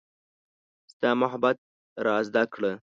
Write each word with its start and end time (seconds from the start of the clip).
ستا 0.93 1.09
محبت 1.21 1.57
را 2.05 2.17
زده 2.27 2.43
کړه 2.53 2.71